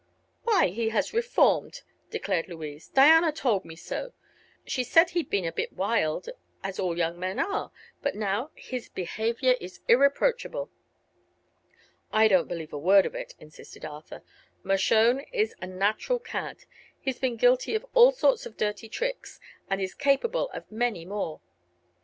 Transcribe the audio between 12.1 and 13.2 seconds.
"I don't believe a word of